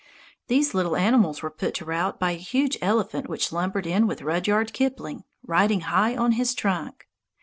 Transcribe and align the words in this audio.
These 0.47 0.73
little 0.73 0.95
animals 0.95 1.43
were 1.43 1.51
put 1.51 1.75
to 1.75 1.85
rout 1.85 2.19
by 2.19 2.31
a 2.31 2.37
huge 2.37 2.75
elephant 2.81 3.29
which 3.29 3.51
lumbered 3.51 3.85
in 3.85 4.07
with 4.07 4.23
Rudyard 4.23 4.73
Kipling 4.73 5.25
riding 5.45 5.81
high 5.81 6.17
on 6.17 6.33
its 6.33 6.55
trunk. 6.55 7.05